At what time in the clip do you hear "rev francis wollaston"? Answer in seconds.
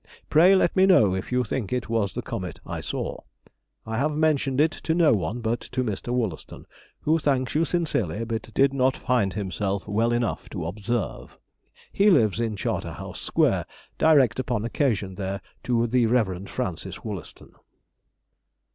16.07-17.51